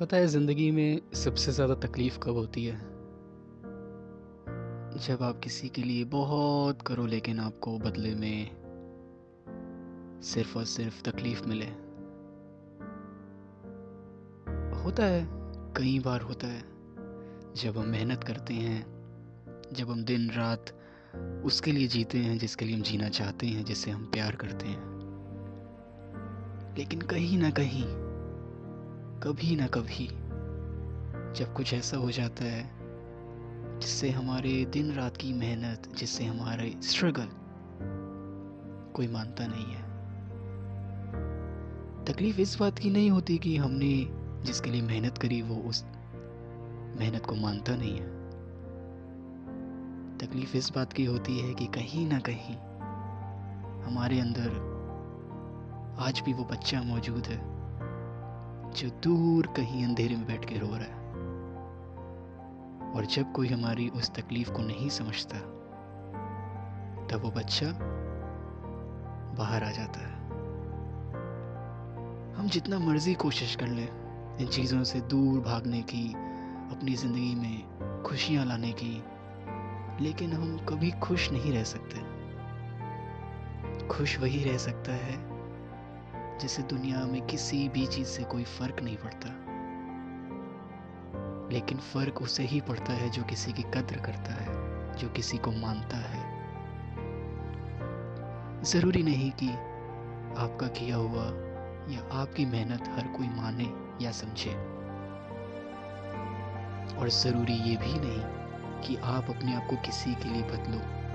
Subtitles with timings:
[0.00, 2.78] पता है, ज़िंदगी में सबसे ज़्यादा तकलीफ़ कब होती है?
[4.98, 8.50] जब आप किसी के लिए बहुत करो, लेकिन आपको बदले में
[10.22, 11.66] सिर्फ़ और सिर्फ़ तकलीफ़ मिले।
[14.78, 15.28] होता है,
[15.76, 16.60] कई बार होता है,
[17.54, 18.86] जब हम मेहनत करते हैं,
[19.72, 20.66] जब हम दिन रात
[21.44, 24.96] उसके लिए जीते हैं, जिसके लिए हम जीना चाहते हैं, जिससे हम प्यार करते हैं।
[26.78, 28.05] लेकिन कहीं ना कहीं
[29.22, 30.06] कभी ना कभी
[31.34, 32.70] जब कुछ ऐसा हो जाता है
[33.80, 37.28] जिससे हमारे दिन रात की मेहनत, जिससे हमारे स्ट्रगल
[38.92, 39.82] कोई मानता नहीं है।
[42.04, 44.06] तकलीफ़ इस बात की नहीं होती कि हमने
[44.42, 45.84] जिसके लिए मेहनत करी, वो उस
[46.96, 48.06] मेहनत को मानता नहीं है।
[50.18, 52.56] तकलीफ़ इस बात की होती है कि कहीं ना कहीं
[53.82, 54.76] हमारे अंदर
[55.98, 57.65] आज भी वो बच्चा मौजूद है।
[58.76, 60.94] जो दूर कहीं अंधेरे में बैठ के रो रहा है।
[62.92, 65.38] और जब कोई हमारी उस तकलीफ़ को नहीं समझता,
[67.06, 67.66] तब वो बच्चा
[69.34, 70.14] बाहर आ जाता है।
[72.34, 73.88] हम जितना मर्ज़ी कोशिश कर लें
[74.38, 76.12] इन चीज़ों से दूर भागने की,
[76.76, 79.04] अपनी ज़िंदगी में खुशियाँ लाने की,
[80.04, 81.98] लेकिन हम कभी खुश नहीं रह सकते।
[83.88, 85.35] खुश वही रह सकता है
[86.40, 89.46] जिसे दुनिया में किसी भी चीज़ से कोई फ़र्क नहीं पड़ता।
[91.52, 94.48] लेकिन फ़र्क उसे ही पड़ता है जो किसी की कद्र करता है,
[94.96, 96.36] जो किसी को मानता है।
[98.62, 99.48] ज़रूरी नहीं कि
[100.38, 101.24] आपका किया हुआ
[101.94, 103.72] या आपकी मेहनत हर कोई माने
[104.04, 104.50] या समझे।
[106.96, 108.22] और ज़रूरी ये भी नहीं
[108.82, 111.05] कि आप अपने आप को किसी के लिए बदलो।